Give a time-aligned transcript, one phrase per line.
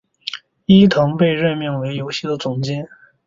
[0.65, 2.89] 伊藤被任命为游戏的总监。